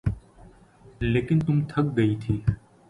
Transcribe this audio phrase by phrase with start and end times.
[1.03, 2.33] لیکن میں تھک گئی تھی